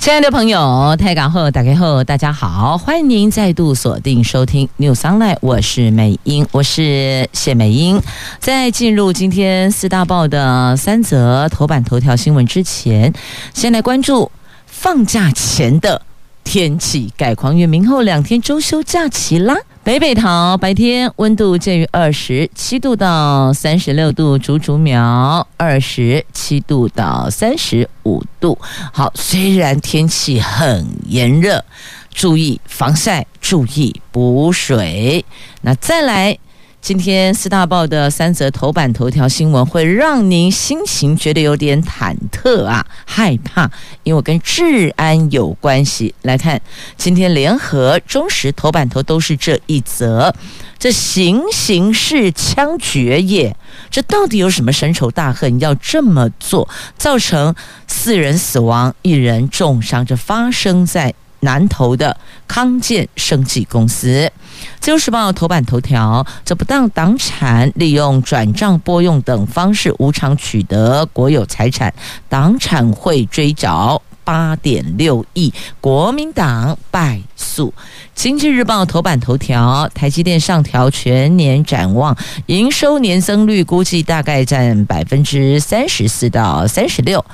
[0.00, 8.00] 亲爱的朋友，泰港后打开后，大家好，欢迎您再度锁定收听 News Online，我是美英，我是谢美英。
[8.38, 13.12] 在进入今天四大报的三则头版头条新闻之前，
[13.52, 14.32] 先来关注
[14.64, 16.00] 放假前的
[16.44, 19.54] 天气概况，月明后两天周休假期啦。
[19.82, 28.58] 北北桃白天温度介于二十七度到三十六度，竹竹苗二十七度到三十五度。
[28.92, 31.64] 好，虽然天气很炎热，
[32.12, 35.24] 注意防晒，注意补水。
[35.62, 36.38] 那再来。
[36.80, 43.70] 今天四大报的三则头版头条新闻会让您心情觉得有点忐忑啊，害怕，
[44.02, 46.14] 因为跟治安有关系。
[46.22, 46.60] 来看
[46.96, 50.34] 今天联合、中时头版头都是这一则，
[50.78, 53.54] 这行刑式枪决耶，
[53.90, 57.54] 这到底有什么深仇大恨要这么做，造成
[57.86, 60.04] 四人死亡、一人重伤？
[60.04, 62.16] 这发生在南投的
[62.48, 64.32] 康健生技公司。
[64.80, 71.92] 自由时报头版头条：这不当党产，利用转账拨用等方式无偿取得国有财产，
[72.28, 77.72] 党产会追缴八点六亿，国民党败诉。
[78.14, 82.16] 经济日报头版头条：台积电上调全年展望，
[82.46, 87.24] 营收年增率估计大概占百分之三十四到三十六。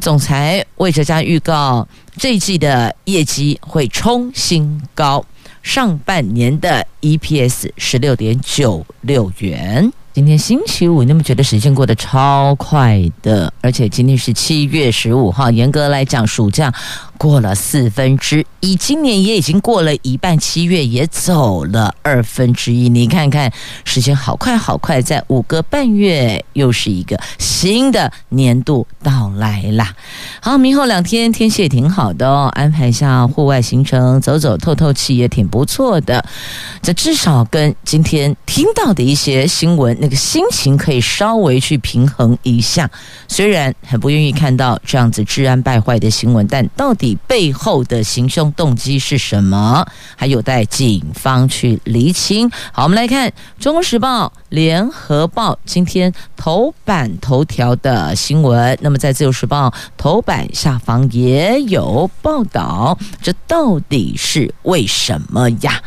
[0.00, 5.24] 总裁魏哲家预告，这一季的业绩会冲新高。
[5.68, 9.92] 上半年的 EPS 十六点九六元。
[10.18, 13.52] 今天星期五，你们觉得时间过得超快的？
[13.60, 16.74] 而且今天是七月十五号，严格来讲，暑假。
[17.16, 22.88] 过了四分之一，今年也已经过了一半，七月也走了二分之一。
[22.88, 23.52] 你看看，
[23.84, 29.92] 时间好快好快，在五个半月，又是一个新的年度到来啦。
[30.40, 36.24] 好，明后两天天气也挺好的哦，安排一下户外行程，走走透透气也挺不错的。
[36.80, 42.90] 这至少跟今天听到的一些新闻，个心情可以稍微去平衡一下。
[43.26, 47.16] 虽然很不愿意看到这样子治安败坏的新闻，但到底。
[47.26, 49.86] 背后的行凶动机是什么？
[50.16, 52.48] 还有待警方去厘清。
[52.72, 53.28] 好，我们来看
[53.60, 58.76] 《中国时报》、《联合报》今天头版头条的新闻。
[58.80, 65.82] 那么，在《自由时报》头版下方也有报道，这到底是为什么呀？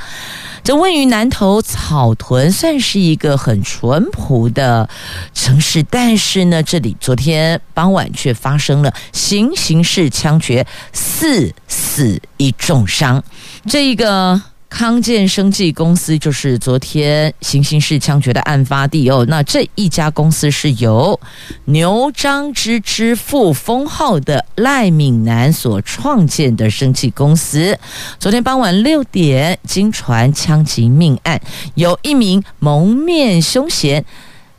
[0.63, 4.88] 这位于南投草屯，算是一个很淳朴的
[5.33, 13.23] 城市，但是呢，这里昨天傍晚却发生了行刑式枪决，四死一重伤。
[13.67, 14.41] 这一个。
[14.72, 19.26] 康健生技公司就是昨天行刑式枪决的案发地哦。
[19.28, 21.20] 那这一家公司是由
[21.66, 27.78] 牛樟芝之父封号的赖敏南所创建的生技公司。
[28.18, 31.40] 昨天傍晚六点，经传枪击命案，
[31.76, 34.03] 有一名蒙面凶嫌。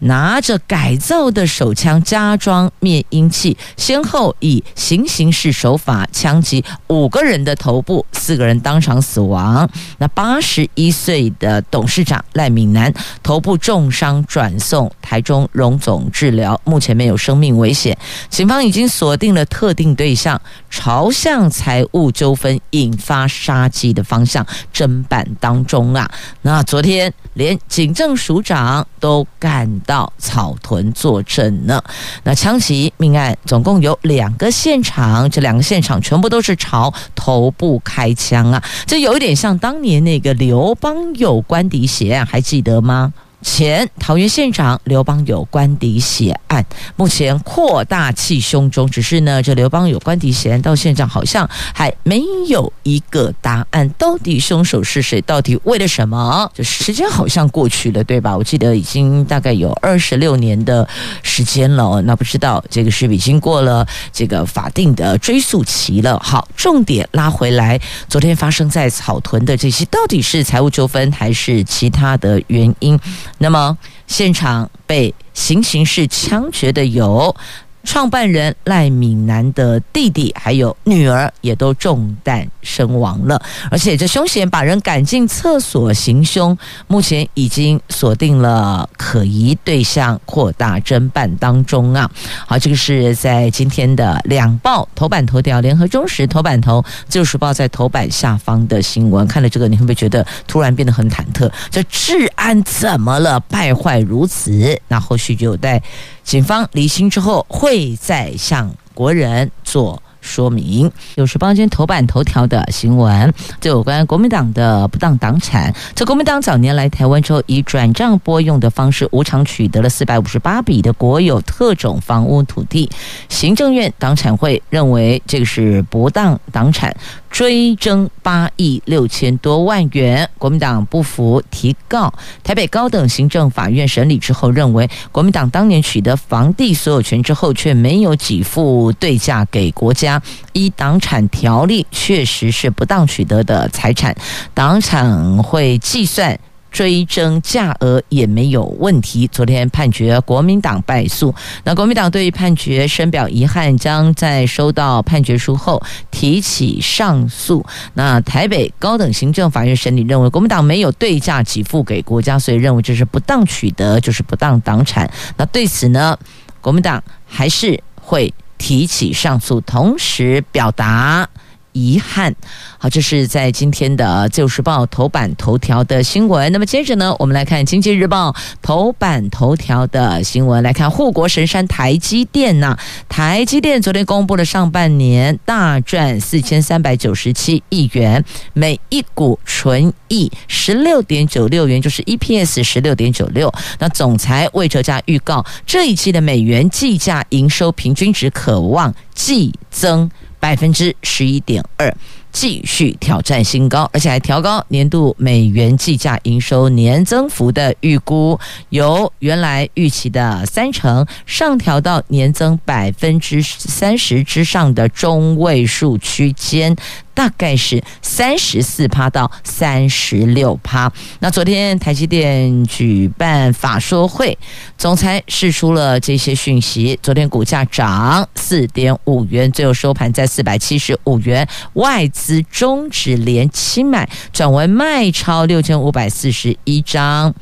[0.02, 9.68] 拿着改造的手枪，加装灭音器，先后以行刑式手法枪击五个人的头部，四个人当场死亡。
[9.98, 12.92] 那八十一岁的董事长赖敏南
[13.22, 17.96] 头部重伤，转送台中荣总治疗，目前没有生命危险。
[18.28, 26.10] 警方已经锁定了特定对象，朝向财务纠纷引发杀机的方向侦办当中啊。
[26.42, 29.91] 那昨天连警政署长都感到。
[29.92, 31.78] 到草屯坐镇呢？
[32.24, 38.64] 那枪击命案总共有两个现场，这两个现场全部都是朝头部开枪啊！
[38.86, 43.12] 这有一点像当年那个刘邦有官邸血案，还记得吗？
[43.42, 46.64] 前桃园县长刘邦有官邸血案，
[46.96, 55.20] 目前扩大缉凶中，只是呢，这刘邦有官邸血案到现在好像还没有一个答案，到底凶手是谁？
[55.22, 56.50] 到底为了什么？
[56.54, 58.36] 这时间好像过去了，对吧？
[58.36, 60.88] 我记得已经大概有二十六年的
[61.22, 66.18] 时间了，那不知道这个是不是已经过了这个法定的追诉期了？
[66.22, 72.98] 好，重点拉回来，昨天发生在草屯的这些，到底是财务纠纷还是其他的原因？
[73.42, 77.34] 那么，现场被行刑式枪决的有
[77.84, 83.40] 创办人赖敏南的弟弟还有女儿也都中弹身亡了，
[83.70, 86.56] 而且这凶嫌把人赶进厕所行凶，
[86.86, 92.10] 目前已经锁定了可疑对象，扩大侦办当中啊。
[92.46, 101.50] 好，这个是在今天的两报头版头条，联合中时头版头，自由时报在头版下方的新闻，看了这个你会不会觉得突然变得很忐忑？
[101.70, 103.40] 这治安怎么了？
[103.40, 104.78] 败坏如此？
[104.88, 105.82] 那后续就有待。
[106.22, 110.90] 警方厘清之后，会再向国人做说明。
[111.16, 115.74] 有时报今天头版头条的新闻，就有关国民党的不当党产。
[115.94, 122.88] 这国民党早年来台湾之后，以转账拨用的方式，无偿取得了四百五十八笔的国有特种房屋土地。
[123.28, 126.94] 行政院党产会认为这个是不当党产。
[127.32, 132.12] 追征八亿六千多万元，国民党不服提告，
[132.44, 140.20] 台北高等行政法院审理之后认为，国民党当年取得房地所有权之后，却没有给付对价给国家，
[140.52, 144.14] 依党产条例确实是不当取得的财产，
[144.52, 146.38] 党产会计算。
[146.72, 149.28] 追征价额也没有问题。
[149.28, 151.32] 昨天判决国民党败诉，
[151.62, 155.80] 那国民党对于判决深表遗憾，将在收到判决书后
[156.10, 157.64] 提起上诉。
[157.94, 165.08] 那台北高等行政法院审理认为，国民党没有对价给付给国家，所以认为这是不当取得，就是不当党产。
[165.36, 166.18] 那对此呢，
[166.60, 171.28] 国民党还是会提起上诉，同时表达。
[171.72, 172.34] 遗憾，
[172.78, 176.50] 好，这是在今天的《自由时报》头版头条的新闻。
[176.52, 178.30] 那么接着呢，我们来看《经济日报》
[178.60, 180.62] 头版头条的新闻。
[180.62, 182.78] 来看护国神山台积电呐、
[183.08, 193.52] 台积电昨天公布了上半年大赚四千三百九十七亿元，每一股纯益十六点九六元，就是 EPS 十六点九六。
[193.78, 200.10] 那总裁魏哲家预告，这一期的美元计价营收平均值可望季增。
[200.42, 201.94] 百分之十一点二，
[202.32, 208.36] 继续挑战新高，而且还调高年度美元计价营收年增幅的预估，
[208.70, 216.74] 由原来预期的三成上调到年增百分之三十之上的中位数区间。
[217.14, 220.92] 大概是三十四趴到三十六趴。
[221.20, 224.36] 那昨天台积电举办法说会，
[224.76, 226.98] 总裁释出了这些讯息。
[227.02, 231.46] 昨天股价涨四点五元，最后收盘在四百七十五元。
[231.74, 237.34] 外资终止连七买，转为卖超六千五百四十一张。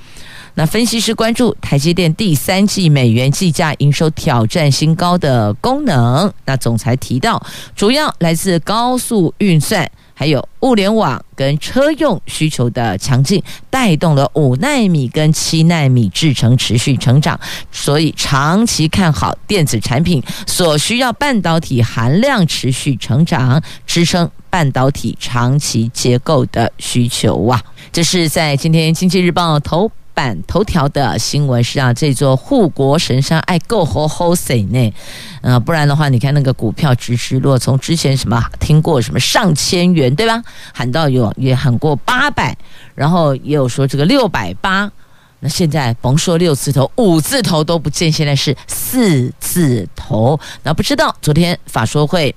[0.55, 6.33] 那分析师关注台积电第三季美元计价营收挑战新高的功能。
[6.45, 7.41] 那总裁提到，
[7.75, 17.39] 主要来自高速运算，还有物联网跟车用需求的强劲，带动了五纳米跟七纳米制程持续成长。
[17.71, 27.63] 所以长期看好电子产品所需要半导体含量持续成长，支撑半导体长期结构的需求啊！
[27.93, 29.91] 这是在今天经济日报头。
[30.21, 34.93] 版头条的新闻是让这座护国神山爱够好好谁呢？
[35.41, 40.43] 呃，不然的话，你看那个股票直直落，从之前什么听过什么上千元，对吧？
[40.75, 42.55] 喊到有也喊过八百，
[42.95, 44.93] 然后也有说这个六百八，
[45.39, 50.39] 那现在甭说六字头，五字头都不见，现在是四字头。
[50.65, 52.35] 那不知道昨天法说会。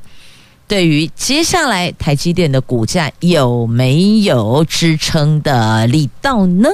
[0.68, 6.70] 对于接下来台积电的股价有没有支撑的力道呢？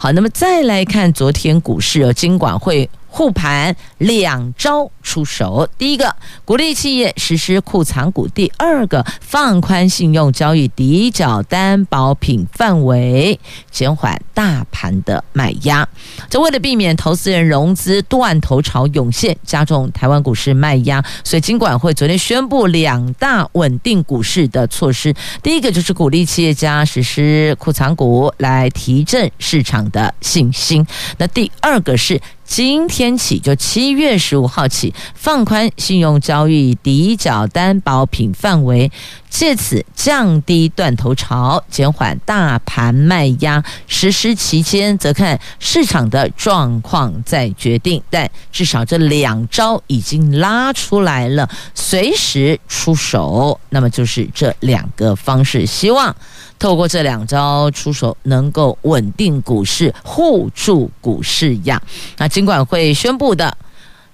[0.00, 2.88] 好，那么再来看昨天股市哦，金管会。
[3.14, 13.38] 护盘两招出手，第一个鼓励企业实施库藏股，第二个放宽信用交易抵缴担保品范围，
[13.70, 15.88] 减缓大盘的卖压。
[16.28, 25.14] 这为了避免投资人融资断头潮涌现，加重台湾股市卖压，所以金管会昨天宣布两大稳定股市的措施。
[25.40, 30.84] 第一个就是鼓励企业家实施库藏股来提振市场的信心。
[31.16, 32.20] 那第二个是。
[32.44, 38.90] 今天起，就七月十五号起，放宽信用交易抵缴担保品范围，
[39.28, 43.64] 借此降低断头潮，减缓大盘卖压。
[43.86, 48.02] 实施期间，则看市场的状况再决定。
[48.10, 53.58] 但至少这两招已经拉出来了，随时出手。
[53.70, 56.14] 那么就是这两个方式，希望。
[56.58, 61.80] 透过这两招出手，能够稳定股市、护住股市呀。
[62.16, 63.56] 那尽管会宣布的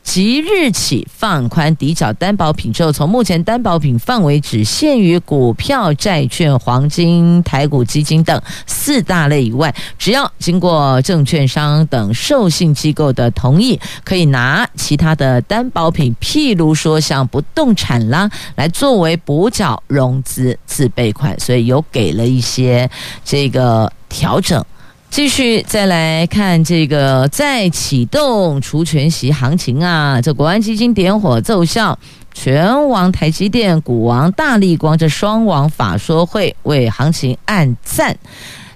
[0.02, 22.90] 即日起放宽抵缴担保品之后，从目前担保品范围只限于股票、债券、黄金、台股基金等四大类以外，只要经过证券商等授信机构的同意，可以拿其他的担保品，譬如说像不动产啦，来作为补缴融资自备款，所以有给了一些
[23.24, 24.64] 这个调整。
[25.10, 30.20] 继续再来看这个再启动除权息行情啊！
[30.22, 31.98] 这国安基金点火奏效，
[32.32, 38.16] 拳王台积电、股王大力光这双王法说会为行情暗赞。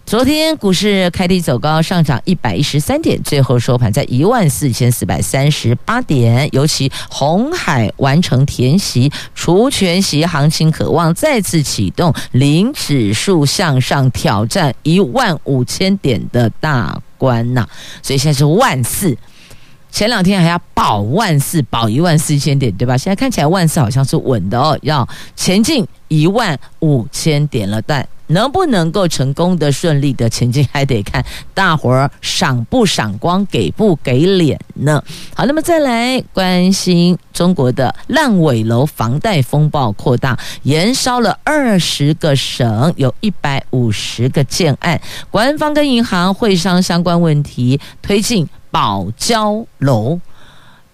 [0.07, 6.47] 昨天股市开低走高，上涨一百一十三点，最后收盘在一万四千四百三十八点。
[6.53, 17.67] 尤其红海完成填息，除权息行情可望再次启动，领指数向上挑战一万五千点的大关呐、
[18.03, 19.17] 所以现在是万四，
[19.91, 22.95] 前两天还要保万四，保一万四千点，对吧？
[22.95, 28.07] 现在看起来万四好像是稳的哦，要前进一万五千点了，但。
[28.29, 35.03] 能不能够成功的顺利的前进，还得看大伙儿赏不赏光，给不给脸呢？
[35.35, 45.01] 好，那么再来关心中国的烂尾楼房贷风暴扩大，延烧了二十个省，有一百五十个建案，
[45.31, 50.21] 官方跟银行会商相关问题，推进保交楼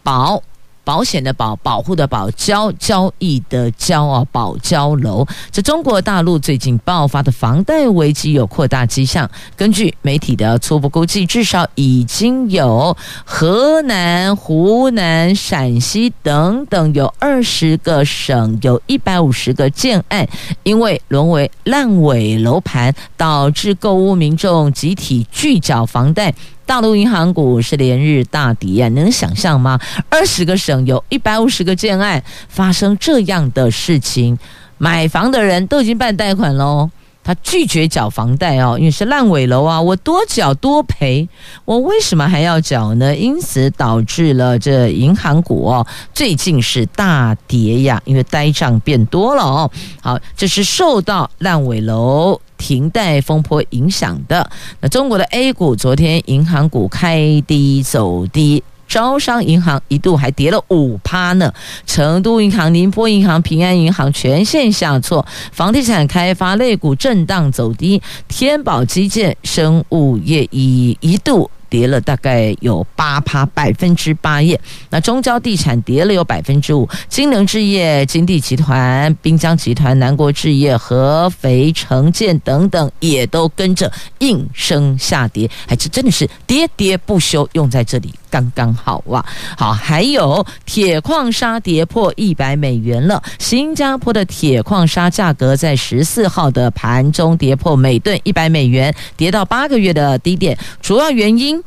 [0.03, 0.43] 保。
[0.91, 5.25] 保险的保，保护的保，交交易的交啊，保交楼。
[5.53, 9.31] 这中国大陆最近爆发的房贷危机有扩大迹象。
[9.57, 20.27] 根据媒体的初步估计，至少已经有河南、湖南、陕西等等有二十个省，有一百五十个建案，
[20.65, 26.35] 因为沦为烂尾楼盘，导致购物民众集体拒缴房贷。
[26.71, 29.77] 大陆银行股是连日大跌啊，能想象吗？
[30.09, 34.39] 二十个省有一百五十个建案发生这样的事情，
[34.79, 36.89] 买房的人都已经办贷款喽，
[37.25, 41.29] 他拒绝缴房贷哦，因为是烂尾楼啊，我多缴多赔，
[41.65, 43.17] 我为什么还要缴呢？
[43.17, 45.85] 因此导致了这银行股哦，
[46.15, 49.69] 最近是大跌呀，因为呆账变多了哦。
[50.01, 52.41] 好，这是受到烂尾楼。
[52.61, 54.49] 停贷风波影响的，
[54.81, 61.53] 那中国的 A 股昨天银行股开低走低，招商银行一度还跌了五趴呢，
[61.87, 71.51] 成都银行、宁波银行、平安银行全线下挫，房地产开发类股震荡走低，天宝基建、生物业已一度。
[71.71, 74.61] 跌了大概有八趴，百分之八页。
[74.91, 89.25] 那中交地产跌了有百分之五，金能置业、金地集团、滨江集团、南国置业、合肥城建等等也都跟着应声下跌，还是真的是跌跌不休，用在这里刚刚好哇。
[89.57, 101.63] 好，还有铁矿砂跌破一百美元了，新加坡的铁矿砂价格在十四号的盘中跌破每吨一百美元，跌到八个月的低点，主要原因。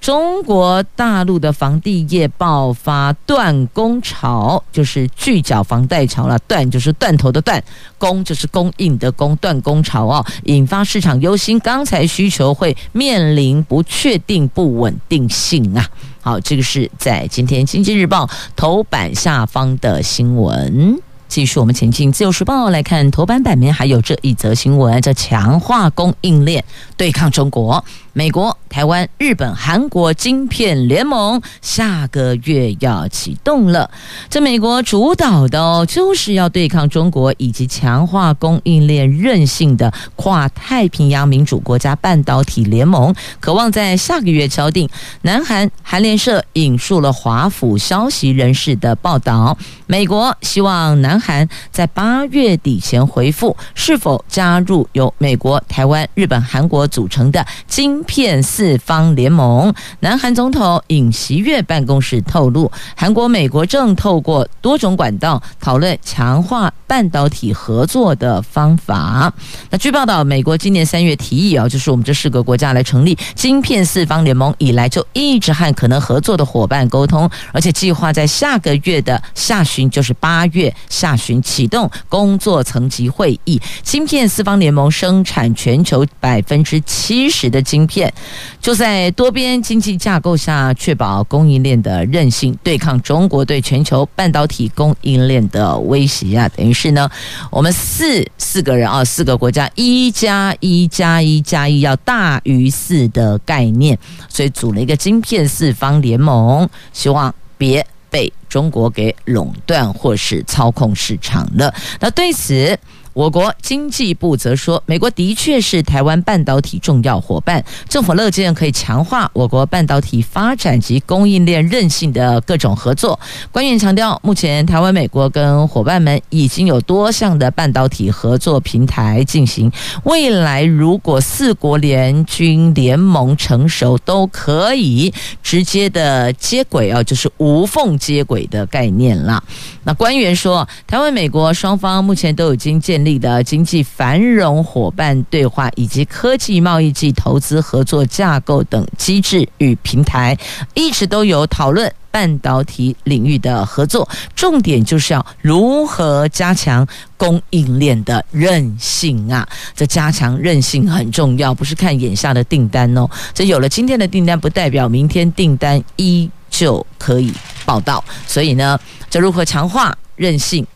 [0.00, 6.38] 中国大陆的房地业爆发断供潮，就是拒缴房贷潮了。
[6.48, 7.62] 断就是断头的断，
[7.98, 15.86] 供就是供应的供，断供潮哦，引发市场忧心，钢材需求会面临不确定、不稳定性啊。
[16.22, 18.24] 好，这个是在今天《经济日报》
[18.56, 21.00] 头版下方的新闻。
[21.30, 26.64] 继续我们前进，《自由时报》来看头版版面，还有这一则新闻：这强化供应链
[26.96, 27.82] 对抗中国。
[28.12, 33.88] 美国、台湾、日本、韩国晶片联盟下个月要启动了。
[34.28, 44.88] 这美国主导的哦，就是要对抗中国以及强化供应链韧性的跨太平洋民主国家半导体联盟，渴望在下个月敲定。
[45.22, 49.56] 南韩韩联社引述了华府消息人士的报道，
[49.86, 58.00] 美国希望南韩在八月底前回复是否加入由美国、台湾、日本、韩国组成的晶。
[58.04, 69.32] 片四方联盟，南韩总统尹锡月办公室透露，韩国、美国正透过多种管道讨论强化半导体合作的方法。
[69.70, 83.62] 那据报道，美国今年三月提议啊，就是我们这四个国家来成立晶片四方联盟以来，就一直和可能合作的伙伴沟通，而且计划在下个月的下旬，就是八月下旬启动工作层级会议。
[83.84, 88.12] 晶片四方联盟生产全球百分之七十的晶片，
[88.60, 96.48] 就在多边经济架构下，确保供应链的韧性，对抗中国对全球半导体供应链的威胁啊！
[96.56, 97.10] 等于是呢，
[97.50, 103.98] 我们四四个人啊，四个国家一加一加一加一要大于四的概念，
[104.30, 111.74] 所以组了一个晶片四方联盟，希望别被中国给垄断或是操控市场了。
[112.00, 112.78] 那对此，
[113.20, 123.20] 我国经济部则说，美国的确是台湾半导体重要伙伴，政府乐见可以强化我国半导体发展及供应链韧性的各种合作。
[123.52, 129.70] 官员强调，目前台湾、美国跟伙伴们已经有多项的半导体合作平台进行，
[130.04, 135.12] 未来如果四国联军联盟成熟，都可以
[135.42, 139.44] 直接的接轨啊，就是无缝接轨的概念啦。
[139.84, 150.36] 那官员说，台湾、美国双方目前都已经建立的经济繁荣伙伴对话以及科技贸易及投资合作架构等机制与平台，
[150.74, 156.86] 一直都有讨论半导体领域的合作，重点就是要如何加强
[157.16, 159.48] 供应链的韧性啊！
[159.76, 163.08] 这加强韧性很重要，不是看眼下的订单哦。
[163.32, 167.32] 这有了今天的订单，不代表明天订单依旧可以
[167.64, 168.02] 报到。
[168.26, 170.66] 所以呢，这如何强化韧性？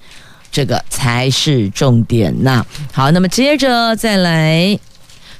[0.54, 2.64] 这个才是重点呐。
[2.92, 4.78] 好，那么接着再来，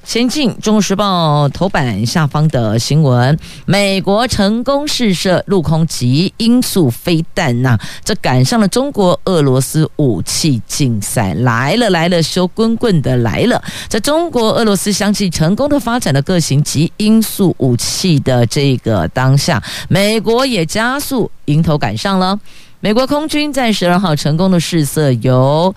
[0.03, 13.63] 先进《中国时报》头版下方的新闻：美国成功试射陆空极音速飞弹呐，这赶上了中国俄罗斯武器竞赛，来了来了，修滚滚的来了。
[13.89, 22.37] 在中国俄罗斯相继成功的发展了各型极音速武器的这个当下，美国也加速迎头赶上了。
[22.85, 25.75] 美国空军在十二号成功的试射由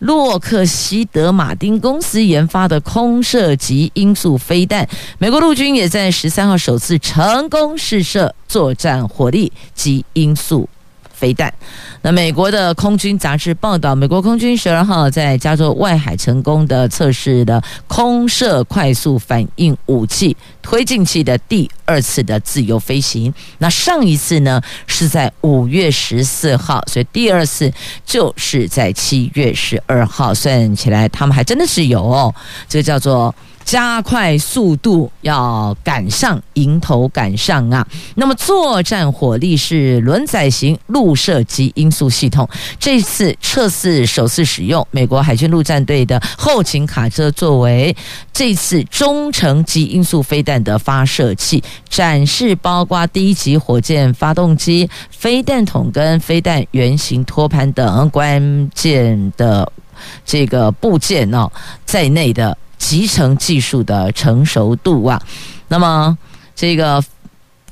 [0.00, 4.86] 洛克希德马丁公司研发的空射级音速飞弹，
[5.16, 10.68] 美国陆军也在十三号首次成功试射作战火力及音速。
[11.24, 11.50] 飞弹。
[12.02, 23.32] 那美国的空军杂志报道，美国空军十二号在加州外海成功的测试的空射快速反应武器推进器的第二次的自由飞行。
[23.56, 27.72] 那上一次呢是在五月十四号，所以第二次
[28.04, 30.34] 就是在七月十二号。
[30.34, 32.34] 算起来，他们还真的是有哦，
[32.68, 33.34] 这个叫做。
[33.64, 37.86] 加快速度，要赶上，迎头赶上啊！
[38.14, 47.96] 那么作战火力是轮载型陆射极音速系统，这次测试首次使用美国海军陆战队的后勤卡车作为
[48.32, 59.72] 这次中程级音速飞弹的发射器，展示包括第一级火箭发动机、飞弹筒跟飞弹原型托盘等关键的
[60.24, 61.50] 这个部件哦
[61.86, 62.56] 在内的。
[62.78, 65.20] 集成技术的成熟度啊，
[65.68, 66.16] 那么
[66.54, 67.02] 这个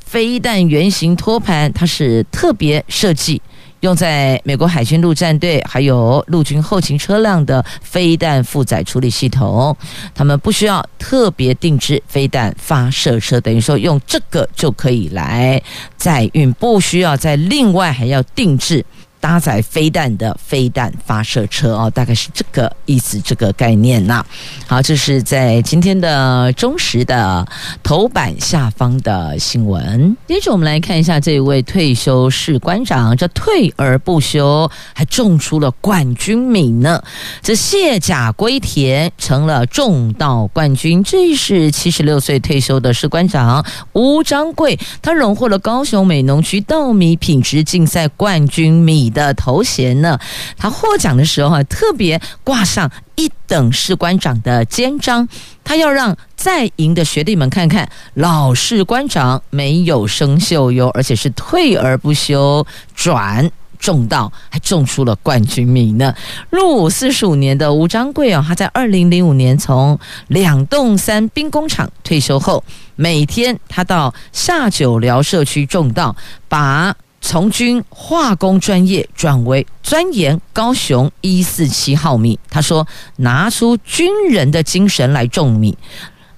[0.05, 3.41] 飞弹原型托盘，它是特别设计
[3.81, 9.77] 用在美国海军陆战队还有陆军后勤车辆的飞弹负载处理系统，
[10.15, 15.61] 他们不需要特别定制飞弹发射车，等于说用这个就可以来
[15.97, 18.85] 载运，不需要再另外还要定制。
[19.23, 24.27] 搭载飞弹的飞弹发射车哦，大概是这个意思，这个概念呐。
[24.67, 27.47] 好，这是在今天的中时的
[27.85, 30.17] 头版下方的新闻。
[30.27, 37.01] 接着我们来看一下这位退休士官长，这退而不休，还种出了冠军米呢。
[37.41, 41.01] 这卸甲归田，成了种稻冠军。
[41.05, 50.18] 这是七十六岁退休的士官长吴章贵，他荣获了高雄美浓区稻米品质竞赛冠军米的头衔呢，
[50.57, 55.29] 他获奖的时候啊，特别挂上一等士官长的肩章，
[55.62, 66.14] 他要让在营的学弟们看看，老士官长没有生锈哟，而且是退而不休，转种稻，还种出了冠军米呢。
[66.51, 69.98] 入伍四十五年的吴章贵啊，他在二零零五年从
[70.29, 72.64] 两栋三兵工厂退休后，
[72.96, 76.16] 每天他到下九寮社区种稻，
[76.48, 76.94] 把。
[77.25, 85.79] 从军化工专业转为钻研高雄一四七号米，他说：“拿出军人的精神来种米，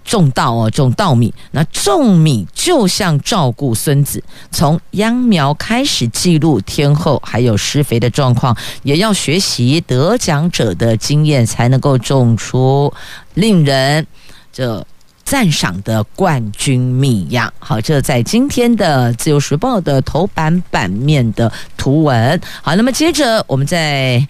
[0.05, 1.33] 种稻哦，种稻米。
[1.53, 12.93] 那种米就像照顾孙子，从秧苗开始记录天候，还有施肥的状况，也要学习得奖者的经验，才能够种出
[13.33, 14.07] 令人
[14.53, 14.87] 这。”
[15.25, 22.41] 赞赏的冠军米样，好，这在今天的《自由时报》的头版版面的图文。
[22.63, 24.27] 好，那么接着我们再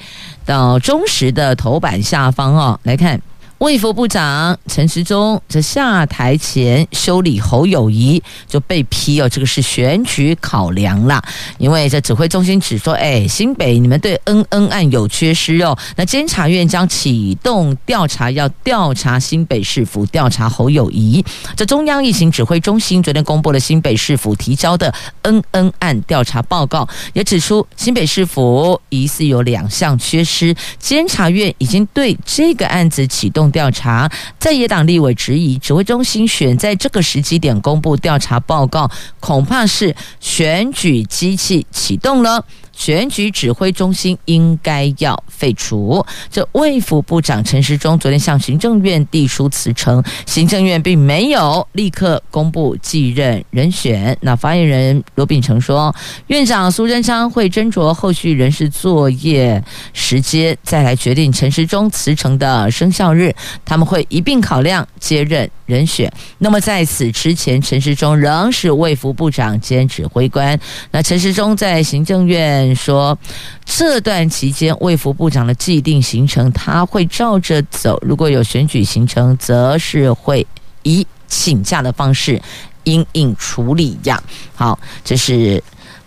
[0.46, 3.20] 到中时的头版下方哦，来看
[3.58, 11.22] 卫福部长陈时中这下台前修理侯友谊就被批哦，这个是选举考量啦。
[11.58, 21.24] 因为这指挥中心只说，哎，新北你们对恩恩案有缺失哦，那监察院将启动调查，要调查新北市府，调查侯友谊。
[21.56, 33.43] 这中央疫情指挥中心昨天公布了新北市府提交的恩恩案调查报告，也指出新北市府疑似有两项缺失，监察院已经对这个案子启动。
[33.50, 42.44] 调查，在野党立委质疑指挥中心选在这个时机点公布调查报告，恐怕是选举机器启动了。
[42.74, 46.04] 选举指挥中心应该要废除。
[46.30, 54.16] 这卫福部长陈时中昨天向行政院递出辞呈，行政院并没有立刻公布继任人选。
[54.20, 55.94] 那发言人罗秉成说，
[56.26, 63.34] 院长苏贞昌会斟酌后续人事作业时间，再来决定陈时中辞呈的生效日。
[63.64, 66.12] 他们会一并考量接任人选。
[66.38, 70.58] 那么在此之前，陈时中仍是卫福部长兼指挥官。
[70.90, 72.63] 那陈时中在行政院。
[72.72, 73.18] 说
[73.64, 77.98] 这段期间，卫福部长的既定行程他会照着走。
[78.00, 80.46] 如果有选举行程，则是会
[80.84, 82.40] 以请假的方式
[82.84, 84.22] 因应处理呀。
[84.54, 85.60] 好，这是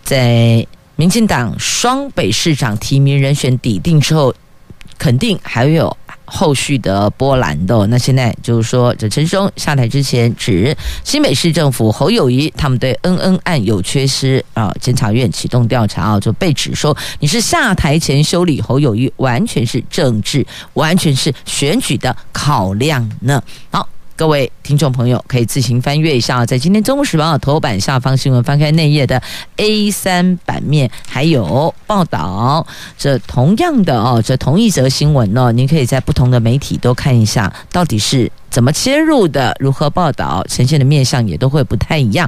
[0.06, 0.66] 在
[0.96, 4.34] 民进党双北市长提名人选底定之后，
[4.98, 5.98] 肯定还有。
[6.28, 23.42] 后续的波澜的，那现在就是说，这陈生下台之前，指新北市政府侯友谊他们对恩恩案有缺失啊，检察院启动调查啊，就被指说你是下台前修理侯友谊，完全是政治，完全是选举的考量呢。
[23.72, 23.88] 好。
[24.18, 29.22] 各位听众朋友，可以自行翻阅一下，在今天《中国时报》头版下方新闻，翻开内页的
[29.58, 32.66] A 三版面，还有报道。
[32.98, 42.28] 这同样的哦，这同一则新闻呢，您可以在不同的媒体都看一下，到底是怎么切入的，如何报道，呈现的面向也都会不太一样。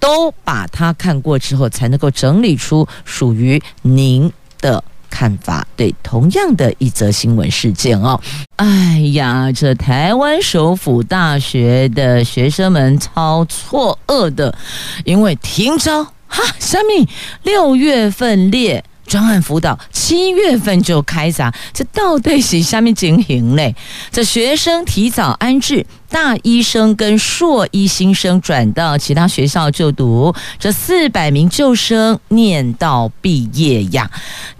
[0.00, 4.82] 都把它看过之后，才能够整理出属于您的。
[5.10, 8.20] 看法，对同样的一则新闻事件哦，
[8.56, 14.56] 哎呀，这台湾首府大学的学生们超错愕的，
[15.04, 17.08] 因为停招哈，小米
[17.42, 18.84] 六月份列。
[19.08, 23.74] 专案辅导七月份就开闸，这到底是下面情形嘞？
[24.12, 34.08] 这学生提早安置，大一生跟硕一新生转到其他学校就读，这四百名旧生念到毕业呀。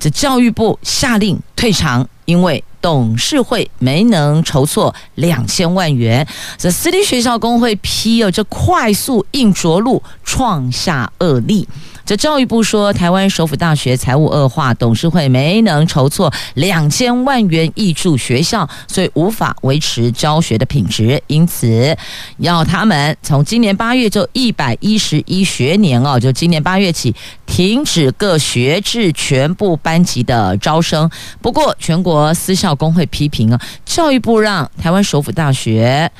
[0.00, 6.26] 这教育部下令退场，因为董事会没能筹措两千万元。
[6.56, 11.68] 这私立学校工会批了，这快速硬着陆，创下恶例。
[12.08, 21.94] 这教育部说，台湾首府大学财务恶化，董事会没能筹措两千万元挹注学校，所以无法维持教学的品质，因此
[22.38, 31.10] 要他们从今年八月就一百一十一学年哦，就今年八月起停止各学制全部班级的招生。
[31.42, 36.10] 不过，全国私校工会批评啊，教育部让台湾首府大学。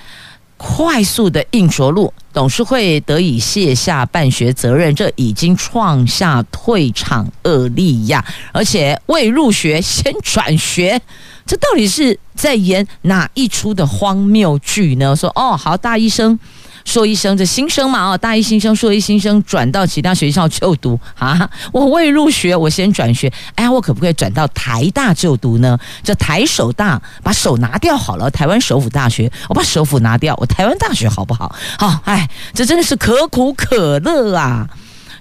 [0.59, 8.23] 快速的硬着陆，董事会得以卸下办学责任，这已经创下退场恶例呀！
[8.53, 11.01] 而且未入学先转学，
[11.47, 15.15] 这到底是在演哪一出的荒谬剧呢？
[15.15, 16.39] 说哦，好，大医生。
[16.89, 21.49] 硕一生这新生嘛，哦，大一新生、硕一新生转到其他学校就读啊！
[21.71, 23.31] 我未入学，我先转学。
[23.57, 25.79] 哎，我可不可以转到台大就读呢？
[26.03, 31.55] 这台首大把首拿掉好了，台湾首府大学，我把首府拿掉，我台湾大学好不好？
[31.79, 34.67] 好，哎，这真的是可苦可乐啊！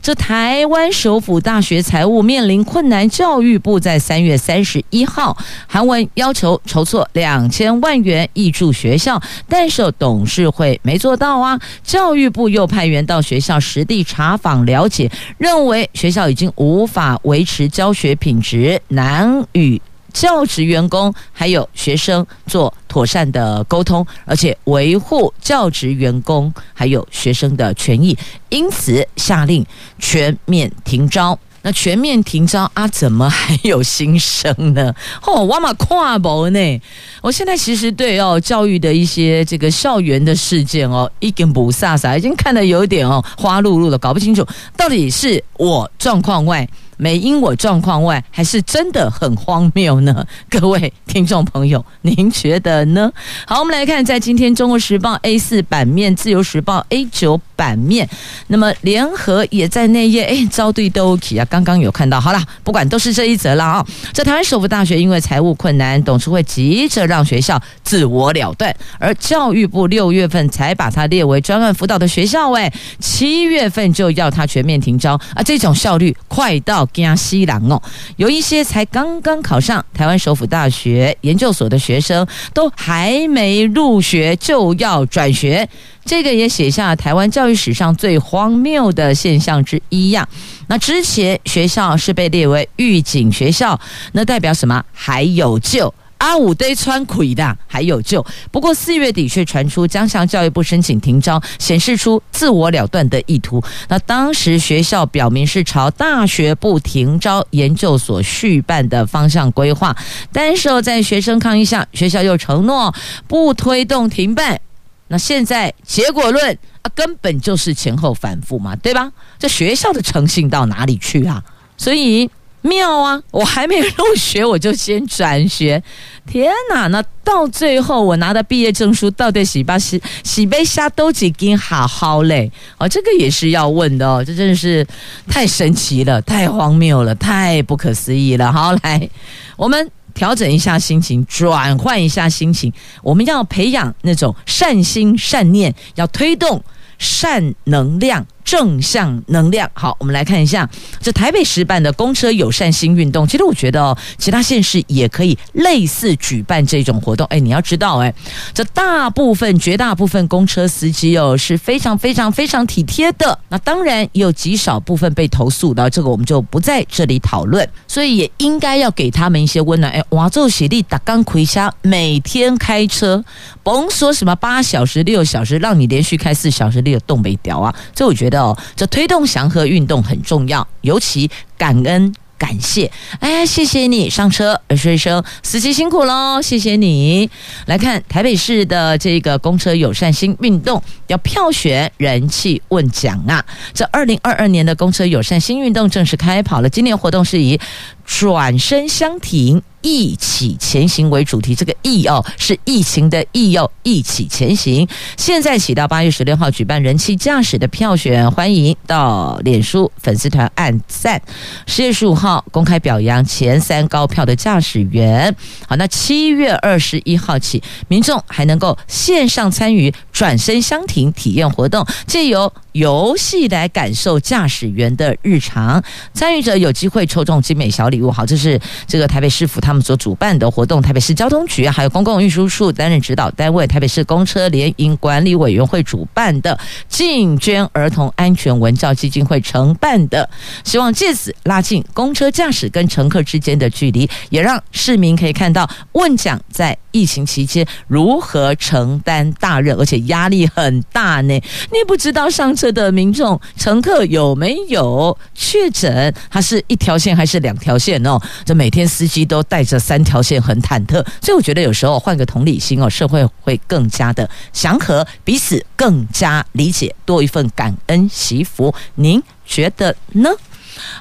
[0.01, 5.35] 这台湾首府大学财务面临困难，教育部在三月三十一号
[5.67, 11.59] 韩文要求筹措两千万元挹助学校，但是董事会没做到啊。
[11.83, 19.81] 教育部又派员到学校实地查访了解，认为学校已经无法维持教学品质，难与。
[20.17, 28.17] 教职员工还有学生做妥善的沟通，而且维护教职员工还有学生的权益，
[28.49, 29.63] 因此下令
[29.99, 31.37] 全面停招。
[31.61, 34.91] 那全面停招啊，怎么还有新生呢？
[35.23, 36.81] 哦，我嘛看无呢。
[37.21, 44.43] 我现在其实对哦教育的一些这个校园的事件哦，已经不飒飒，已经看得有点哦花碌碌的，搞不清楚
[44.75, 46.67] 到底是我状况外。
[46.97, 50.25] 没因我状况外，还是真的很荒谬呢？
[50.49, 53.11] 各位听众朋友，您觉得呢？
[53.45, 58.07] 好，我们来看，在今天《中国时报》A 四版面，《自由时报》A 九版面。
[58.47, 61.45] 那么联合也在那页，哎，招对都 OK 啊。
[61.49, 63.85] 刚刚有看到，好了，不管都是这一则了啊。
[64.13, 77.81] 这台湾首府大学因为财务困难，董事会急着让学校自我了断，而教育部六月份才把它列为专案辅导的学校，哎，七月份就要它全面停招啊，这种效率快到惊死人哦。
[78.17, 85.67] 有一些才刚刚考上台湾首府大学研究所的学生，都还没入学就要转学，
[86.07, 90.27] 这个也写下台湾教育史上最荒谬的现象之一呀。
[90.67, 93.77] 那之前学校是被列为预警学校，
[94.13, 94.83] 那代表什么？
[94.93, 95.93] 还有救。
[96.19, 103.63] 阿五堆川亏的还有救，不过四月底却传出将向教育部申请停招，显示出自我了断的意图。
[103.87, 109.95] 那当时学校表明是朝大学部停招研究所续办的方向规划，
[110.31, 112.91] 但是在学生抗议下，学校又承诺
[113.27, 114.59] 不推动停办。
[115.07, 119.11] 那现在结果论啊，根本就是前后反复嘛，对吧？
[119.39, 121.43] 这学校的诚信到哪里去啊？
[121.77, 122.29] 所以。
[122.63, 123.21] 妙啊！
[123.31, 125.81] 我还没入学，我就先转学。
[126.25, 126.87] 天哪！
[126.87, 132.51] 那到最后我拿的毕业证书到底洗吧洗洗杯下都几斤好好嘞？
[132.77, 134.21] 哦，这个也是要问的哦。
[134.25, 134.85] 这真的是
[135.29, 138.51] 太神奇了，太荒谬了，太不可思议了。
[138.51, 139.09] 好，来，
[139.55, 142.73] 我们调整一下心情，转换一下心情。
[143.03, 146.59] 我们要培养那种善心善念，要推动
[146.97, 148.25] 善能量。
[148.47, 150.67] 正向能量，好，我们来看一下
[151.01, 153.27] 这台北市办的公车友善新运动。
[153.27, 157.27] 其实我觉得哦，其他县市也可以类似举办这种活动。
[157.27, 158.13] 哎，你要知道，哎，
[158.53, 163.37] 这大部分、绝大部分公车司机哦是非常、非常、非常体贴的。
[163.49, 167.67] 那当然也有极少部分被投诉的，这个我们就不在这里讨论。
[167.85, 169.91] 所以也应该要给他们一些温暖。
[169.91, 173.21] 哎，哇，这协力打钢盔下，每天开车，
[173.61, 177.75] 甭说什么八小时、六小时，让你连续开四小时，你有冻没掉啊？
[177.93, 178.36] 这我觉得。
[178.37, 182.91] 哦，这推动祥和运动很重要，尤其感恩感谢。
[183.19, 187.29] 哎，谢谢你上车，说一声司机辛苦喽，谢谢你。
[187.65, 193.43] 来看台北市的这个公车友善心运动，要票选人气问奖啊！
[193.73, 197.59] 这二零二二年的公车友善心运动正式开跑了，今年活动是以
[198.05, 199.61] 转身相挺。
[199.81, 204.87] 一起前行为主题，这个“疫”哦是疫情的“疫”哦，一起前行。
[205.15, 211.21] 现在起到八月十六号举办人气驾驶的票选，欢迎到脸书粉丝团按赞。
[211.65, 215.33] 十月十五号公开表扬前三高票的驾驶员。
[215.67, 225.79] 好，那七月二十一号起，民众还能够线上参与转身相挺体验活动，借由游戏来感受驾驶员的日常。
[226.11, 228.09] 参与者有机会抽中精美小礼物。
[228.09, 229.61] 好，这是这个台北市府。
[229.61, 240.27] 他们所主办的活动，台北市交通局还有公共运输处担任指导单位，台北市公车联营管理委员会主办的进捐儿童安全文教基金会承办的，
[240.63, 251.33] 希望借此拉近公车驾驶跟乘客之间的距离，也让市民可以看到问奖在疫情期间如何承担大任，而且压力很大呢。
[251.71, 258.17] 你不知道上车的民众乘客有没有确诊，它是一条线还是两条线哦？
[258.45, 259.57] 这每天司机都带。
[259.57, 268.71] 带着三条线很忐忑，所以我觉得有时候换个同理心哦，社会会更加的祥和，彼此更加理解，多一份感恩惜福。
[268.93, 270.29] 您觉得呢？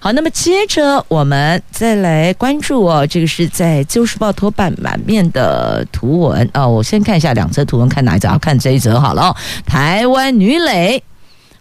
[0.00, 6.68] 好，那么接着我们再来关注哦，这个是在《旧时报》头版满面的图文哦。
[6.68, 8.36] 我先看一下两则图文，看哪一则？
[8.38, 9.36] 看这一则好了哦。
[9.66, 11.02] 台湾女垒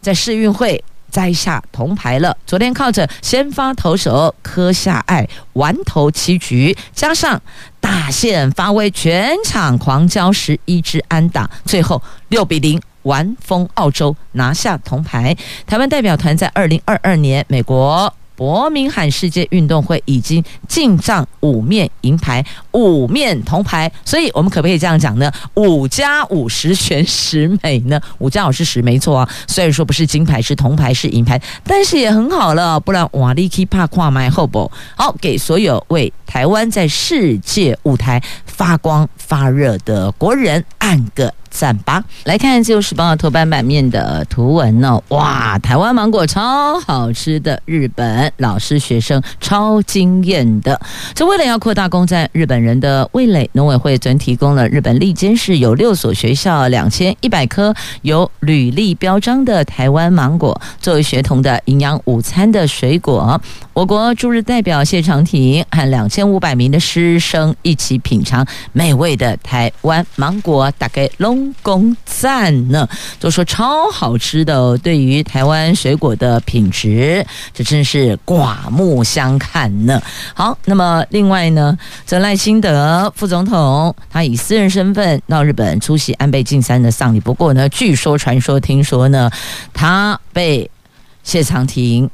[0.01, 0.83] 在世运会。
[1.11, 2.35] 摘下铜牌了。
[2.45, 7.41] 昨天靠着先发投手柯夏爱完投七局，加上
[7.79, 15.35] 大线发威，全场狂交十一支安打，最后六比零完封澳洲，拿下铜牌。
[15.65, 18.13] 台湾代表团在二零二二年美国。
[18.37, 25.31] 伯明翰世界运动会已经进账五面银牌、五面铜牌，所以我们可不可以这样讲呢？
[25.53, 27.97] 五加五十全十美呢？
[28.17, 29.29] 五加五是十，没错啊。
[29.47, 32.77] 虽然说不是金牌，是铜牌，是银牌，但是也很好了。
[32.77, 34.69] 不然瓦力基帕跨麦后不？
[34.97, 42.03] 好，给所有为台湾在世界舞台发光发热的国人按个赞吧！
[42.25, 50.79] 来看《自由时报》头版版面的图文呢、哦，哇，台湾芒果超好吃的，日本老师学生超惊艳的。
[51.13, 63.39] 这为了要扩大攻占日本人的味蕾，农委会昨提供了日本利监市有六所学校两千一百颗有履历标章的台湾芒果，作为学童的营养午餐的水果。
[63.71, 71.44] 我国驻日代表谢长廷和两千五百名的师生一起品尝美味的台湾芒果，大概龙。
[71.61, 72.87] 公赞呢，
[73.19, 74.77] 都说超好吃的哦。
[74.81, 80.01] 对于台湾水果的品质，这真是刮目相看呢。
[80.33, 89.29] 好，那么另外呢，这赖清德副总统他以私人身份到日本出席安倍晋三的丧礼，不过呢，据说传说听说呢，
[89.73, 90.69] 他被
[91.23, 92.09] 谢长廷。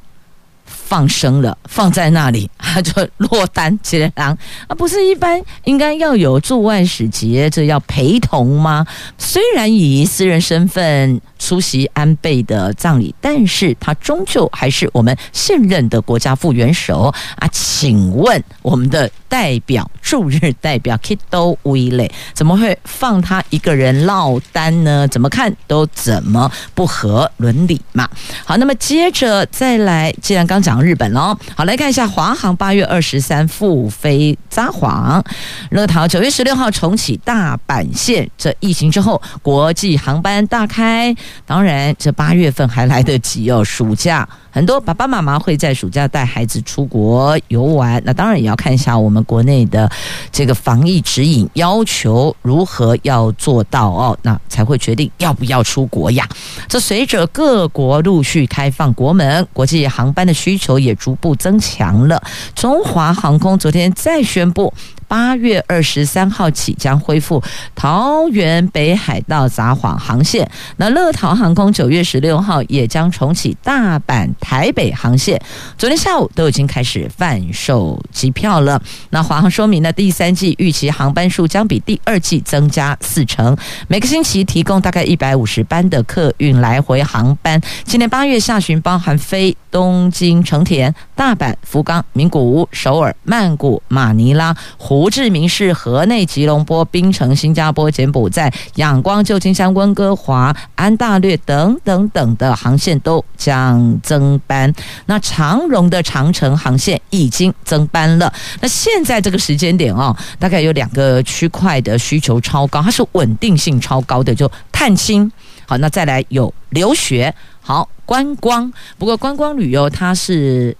[0.91, 4.75] 放生了，放在那里， 他就落单接狼啊！
[4.75, 8.85] 不是一般应该要有驻外使节，这要陪同吗？
[9.17, 17.03] 虽然以私人身份出席安倍的葬礼，但是他终究还是我们现任的国家副元首
[17.37, 17.47] 啊！
[17.53, 25.07] 请问我们的代表驻日代表 Kido 威雷怎么会放他一个人落单呢？
[25.07, 28.09] 怎么看都怎么不合伦理嘛！
[28.43, 30.81] 好，那么接着再来，既然刚讲。
[30.81, 35.23] 日本喽，好，来看一下华航八月二十三复飞札幌，
[35.69, 38.27] 乐桃九月十六号重启大阪线。
[38.35, 41.15] 这疫情之后，国际航班大开，
[41.45, 44.27] 当然这八月份还来得及哦，暑假。
[44.53, 49.89] 很多爸爸妈妈会在暑假带孩子出国游玩，那当然也要看一下我们国内的
[50.31, 56.27] 这个防疫指引要求如何要做到哦，那才会决定要不要出国呀。
[56.67, 62.21] 这随着各国陆续开放国门，国际航班的需求也逐步增强了。
[62.55, 64.73] 中华航空昨天再宣布。
[65.07, 67.43] 八月二十三号起将恢复
[67.75, 70.49] 桃园北海道札幌航线。
[70.77, 75.37] 那乐桃航空九月十六号也将重启大阪台北航线。
[75.77, 78.81] 昨天下午都已经开始贩售机票了。
[79.11, 83.55] 那华航说明呢，第三季预期航班数将比第二季增加四成，
[83.87, 87.61] 每个星期提供大概一百五十班的客运来回航班。
[87.85, 104.73] 今年八月下旬，包含飞东京成田、大阪、福冈、名古屋、首尔、曼谷、马尼拉、胡志明市、河内、吉隆坡、槟城、新加坡、柬埔寨、仰光、旧金山、温哥华、安大略等等等的航线都将增班。
[105.05, 108.33] 那长荣的长程航线已经增班了。
[108.61, 115.31] 那现在这个时间点哦，大概有两个区块的需求超高，它是稳定性超高的，就探亲。
[115.65, 118.71] 好，那再来有留学，好观光。
[118.97, 120.75] 不过观光旅游它是。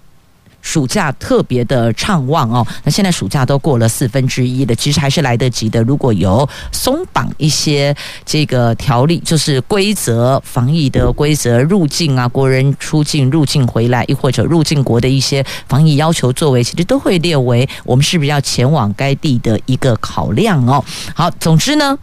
[0.62, 5.82] 暑假特别的畅旺哦，那现在暑假都过了四分之一了，其实还是来得及的。
[5.82, 7.94] 如果有松绑一些
[8.24, 20.82] 这个条例，就是规则、防疫的规则、入境啊、国人出境、入境回来，亦或者入境国的一些防疫要求作为，其实都会列为我们是不是要前往该地的一个考量哦。
[21.14, 21.98] 好，总之呢。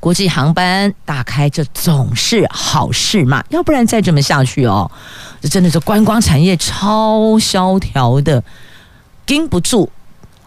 [0.00, 4.90] 国际航班打开，这总是好事嘛，要不然再这么下去哦，
[5.40, 8.42] 这真的是观光产业超萧条的，
[9.26, 9.90] 盯不住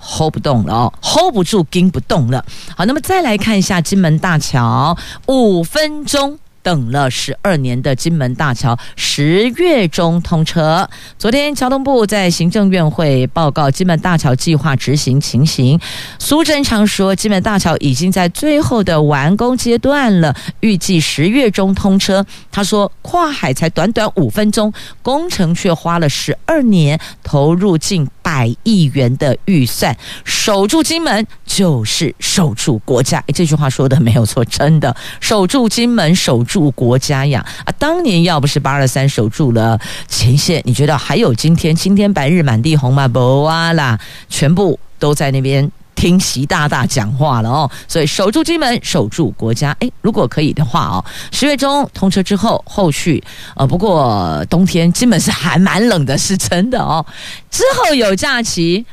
[0.02, 2.44] ，hold 不动了哦，hold 不住，盯不动了。
[2.76, 6.39] 好，那么再来看一下金门大桥，五分钟。
[6.63, 10.89] 等了十二年的金门大桥十月中通车。
[11.19, 15.80] 昨天交通部在行政院会报告金门大桥计划执行情形。
[16.17, 22.26] 苏贞昌说，金门大桥已经在最后的完工阶段了，预计十月中通车。
[22.52, 33.20] 他说，跨海才短短五分钟，工程却花了十二年，投入近百亿元的预算，守住金门就是守住国家。
[33.28, 37.46] 诶，这句话说的没有错，真的守住金门，守住国家呀！
[37.66, 41.76] 啊，当年要不是八二三守住了前线，你觉得还有今天？
[41.76, 43.08] 今天白日满地红吗？
[43.08, 45.70] 不啊啦，全部都在那边。
[45.95, 49.75] 听习大大讲话了哦，所以守住金门，守住国家。
[49.79, 53.23] 诶，如果可以的话哦，十月中通车之后，后续
[53.56, 57.06] 呃，不过冬天金门是还蛮冷的，是真的哦。
[57.49, 58.86] 之后有假期。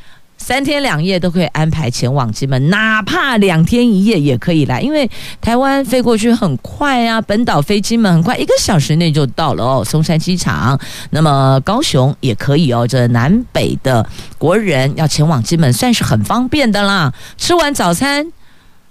[0.42, 9.84] 三天两夜都可以安排前往金门，哪怕两天一夜也可以来，因为台湾飞过去很快啊，本岛飞金门很快，一个小时内就到了哦。
[9.84, 12.86] 松山机场，那么高雄也可以哦。
[12.88, 14.04] 这南北的
[14.38, 17.12] 国人要前往金门，算是很方便的啦。
[17.36, 18.32] 吃完早餐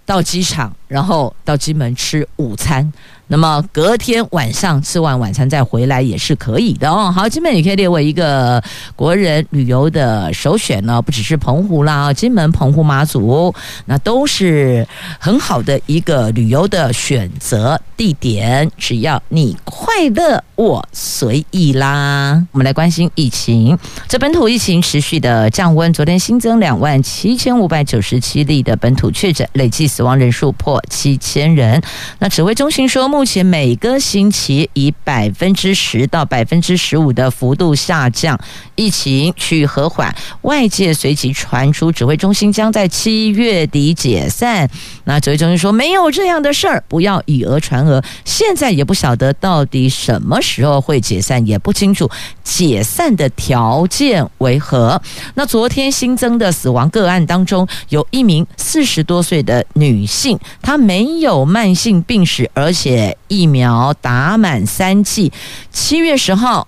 [0.05, 2.93] 到机场，然后到金门吃午餐。
[3.29, 7.11] 那么隔天晚上吃完晚餐再回来也是可以的哦。
[7.11, 8.61] 好，金门也可以列为一个
[8.95, 13.53] 国人旅游的首选呢，不只是澎湖啦，金门、澎湖、马祖，
[13.85, 14.85] 那都是
[15.19, 18.69] 很好的一个旅游的选择地点。
[18.77, 22.43] 只要你快乐，我随意啦。
[22.51, 31.79] 我们来关心疫情，这本土疫情持续的降温，昨天新增两万七千五百九十七例的本土确诊，累计死亡人数破七千人。
[32.17, 38.39] 那指挥中心说目目前每个星期以百分之十到百分之十五的幅度下降，
[38.75, 40.15] 疫情趋于和缓。
[40.43, 44.69] 外界随即传出指挥中心将在七月底解散。
[45.03, 48.01] 那指挥中心说没有这样的事儿，不要以讹传讹。
[48.23, 52.09] 现在也不晓得到底什么时候会解散，也不清楚
[52.41, 55.01] 解散的条件为何。
[55.33, 65.31] 那昨天新增的死亡个案当中，有一名四十多岁的女性，她没有慢性病史，而且疫苗打满三剂。
[65.71, 66.67] 七月十号。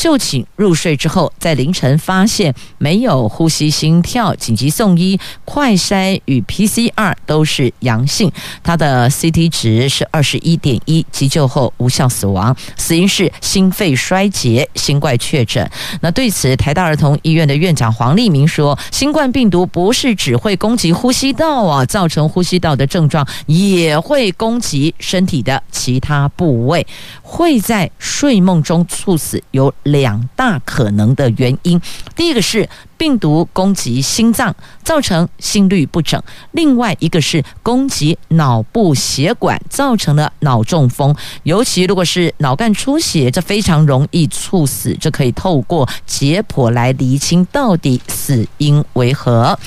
[0.00, 8.32] 就寝入睡之后，在凌晨发现没有呼吸、心跳，紧急送医，快筛与 PCR 都是阳性，
[8.62, 15.70] 他的 CT 值是二十一点一，急救后无效死亡，死因是心肺衰竭，新冠确诊。
[16.00, 26.86] 那对此，台大儿童医院的院长黄立明说，新冠病毒不是只会攻击呼吸道啊，造成呼吸道的症状，也会攻击身体的其他部位，
[27.20, 31.80] 会在睡梦中猝死，有两大可能的原因，
[32.16, 36.20] 第一个是病毒攻击心脏，造成心律不整；
[36.52, 41.14] 另外一个是攻击脑部血管，造成了脑中风。
[41.42, 44.96] 尤其如果是脑干出血，这非常容易猝死。
[45.00, 49.58] 这可以透过解剖来厘清到底死因为何。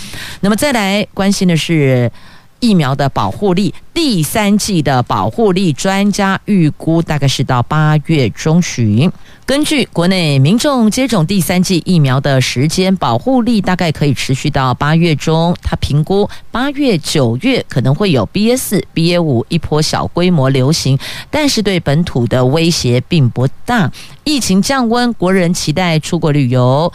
[0.41, 2.11] 那么再来关心的是。
[2.59, 9.11] 疫苗的保护力，第三季的保护力，专家预估大概是到八月中旬。
[9.45, 15.55] 根据国内民众接种第三剂疫苗的时间，保护力大概可以持续到八月中。
[15.61, 20.97] 他评估八月、九月可能会有 BA 四、BA 五一波小规模流行，
[21.29, 23.91] 但是对本土的威胁并不大。
[24.23, 26.91] 疫情降温，国人期待出国旅游。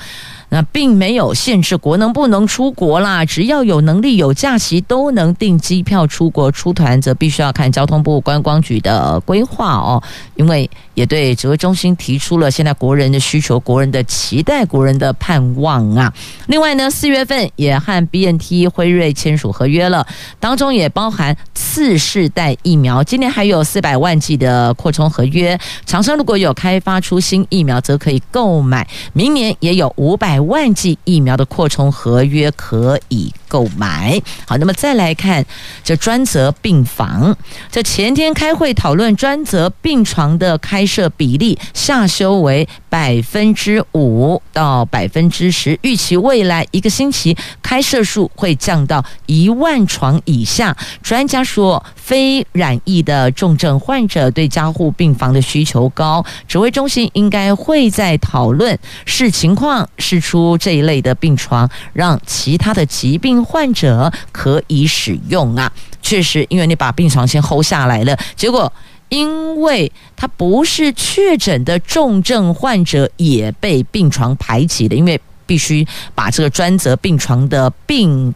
[0.51, 10.03] 那并没有限制国能不能出国啦，只要有能力、有假期，都能订机票出国出团，则必须要看交通部观光局的规划哦。
[10.37, 16.13] 因为也对指挥中心提出了现在国人的需求、国人的期待、国人的盼望啊。
[16.49, 20.05] 另外呢，四月份也和 BNT 辉瑞签署合约了，
[20.41, 23.05] 当中也包含次世代疫苗。
[23.05, 28.85] 今年还有四百万剂的扩充合约，厂商如果有开发出新疫苗，则可以购买。
[29.13, 30.41] 明年也有五百。
[30.49, 34.19] 万剂疫苗的扩充合约可以购买。
[34.47, 35.45] 好，那么再来看
[35.85, 37.37] 这专责病房，
[37.71, 50.77] 这前天开会讨论专责病床的开设比例下修为百分之五到百分之十，预期未来一个星期开设数会降到一万床以下。
[51.03, 65.71] 专家说，非染疫的重症患者对加护病房的需求高，指挥中心应该会在讨论视情况释出这一类的病床，让其他的疾病患者可以使用啊。
[66.01, 68.73] 确实，因为你把病床先 hold 下来了，结果
[69.09, 78.35] 因为他不是确诊的重症患者也被病床排挤了，因为必须把这个专责病床的病。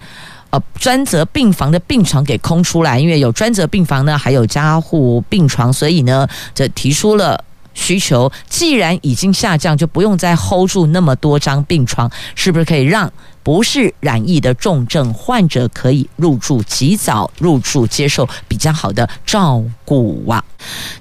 [0.51, 7.43] 呃，专责病房的病床给空出来，因为有专责病房呢，还有加护病床，所以呢，这提出了
[7.75, 8.31] 需求。
[8.49, 13.13] 既然已经下降，就不用再 hold 住那么多张病床，是不是可以让
[13.43, 20.45] 不是染疫的重症患者可以入住，及早入住，接受比较好的照顾啊？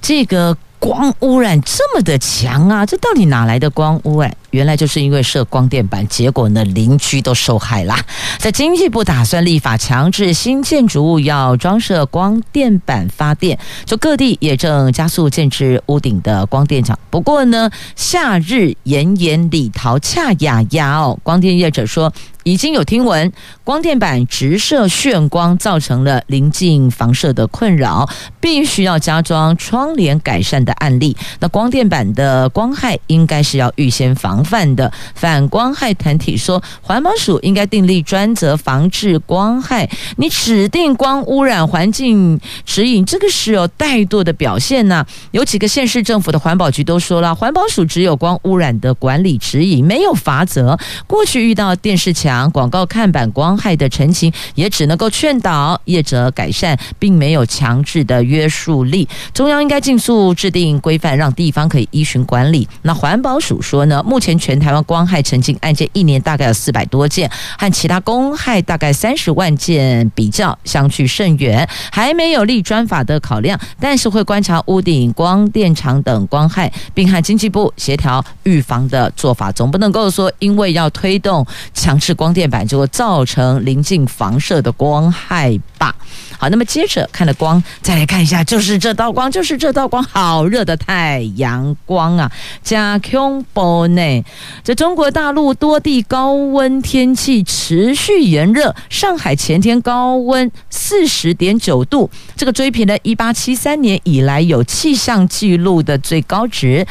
[0.02, 0.58] 这个。
[0.82, 2.84] 光污染这么的强啊！
[2.84, 4.36] 这到底哪来的光污染？
[4.50, 8.04] 原来就是因为设光电板，结果呢，邻居都受害啦。
[8.40, 16.98] 在经济部打算立法强制新建筑物要装设光电板发电，就各地也正加速建置屋顶的光电厂。
[17.12, 22.12] 不过呢，夏日炎炎里桃恰雅雅哦，光电业者说。
[22.44, 23.32] 已经有听闻，
[23.64, 31.16] 光电板直射眩光造成了临近房舍的困扰，必须要加装窗帘改善的案例。
[31.40, 34.92] 那光电板的光害应该是要预先防范的。
[35.14, 39.88] 反光害团体说，环保署应该订立专责防治光害。
[40.18, 50.76] 你指定光污染环境指引，这个是有怠惰的表现呐、有几个县市政府的环保局都说了，环保署只有光污染的管理指引，没有罚则。
[51.06, 52.31] 过去遇到电视墙。
[52.52, 59.08] 广告看板光害的陈情，也只能够劝导业者改善，并没有强制的约束力。
[59.34, 62.68] 中央应该尽速制定规范，让地方可以依循管理。
[62.84, 85.96] 那环保署说呢，目前全台湾光害澄净案件一年大概有四百多件，和其他公害大概三十万件比较相去甚远，还没有立专法的考量，但是会观察屋顶、光电厂等光害，并和经济部协调预防的做法，总不能够说因为要推动强制光电板，就会造成临近房舍的光害吧。
[86.38, 92.32] 好，那么接着看了光，再来看一下，就是这道光，就是这道光，好热的太阳光啊！
[92.62, 94.24] 加空波内，
[94.64, 106.86] 这中国大陆多地高温天气持续炎热，上海前天高温四十点九度，这个追平了一八七三年以来有气象记录的最高值。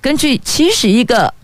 [0.00, 1.34] 根据七十一个。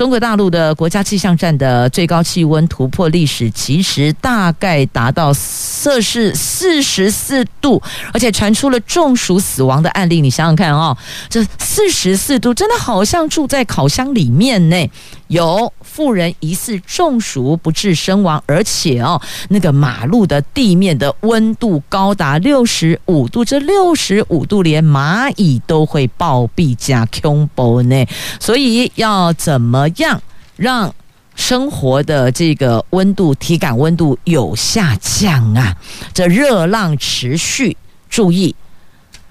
[0.00, 10.22] 中国大陆的国家气象站的最高气温突破历史其实，大概达到摄氏四十四度，而且传出了中暑死亡的案例。
[10.22, 10.96] 你想想看哦，
[11.28, 14.90] 这四十四度真的好像住在烤箱里面呢。
[15.30, 28.04] 有妇人疑似中暑不治身亡，而且哦，那个马路的地面的温度高达六十五度，这六十五度连蚂蚁都会暴毙加恐怖呢。
[28.40, 30.20] 所以要怎么样
[30.56, 30.92] 让
[31.36, 35.76] 生活的这个温度、体感温度有下降啊？
[36.12, 37.76] 这热浪持续，
[38.08, 38.56] 注意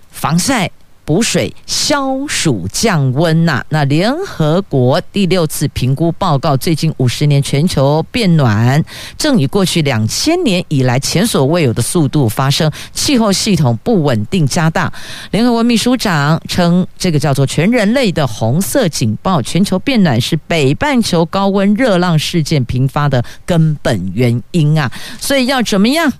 [0.10, 0.72] 防晒。
[1.10, 8.86] 补水、消暑、降温呐、那联合国第六次评估报告，最近五十年全球变暖
[9.18, 14.94] 正以过去两千年以来前所未有的速度发生，气候系统不稳定加大。
[15.32, 24.92] 联合国秘书长称，这个叫做全人类的红色警报，全球变暖是北半球高温热浪事件频发的根本原因啊！
[25.20, 26.14] 所以要怎么样？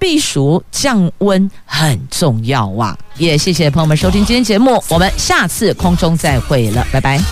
[0.00, 2.98] 避暑降温很重要啊！
[3.18, 7.30] 也谢谢朋友们收听今天节目，我们下次空中再会了，拜拜。